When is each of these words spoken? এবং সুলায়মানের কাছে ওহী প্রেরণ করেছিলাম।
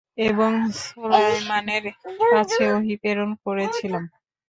এবং 0.27 0.51
সুলায়মানের 0.81 1.85
কাছে 2.31 2.63
ওহী 2.73 2.93
প্রেরণ 3.01 3.29
করেছিলাম। 3.45 4.03